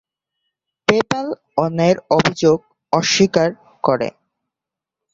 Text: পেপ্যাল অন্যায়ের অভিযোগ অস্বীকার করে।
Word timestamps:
পেপ্যাল 0.87 1.27
অন্যায়ের 1.57 1.97
অভিযোগ 2.11 2.57
অস্বীকার 2.93 3.49
করে। 3.83 4.09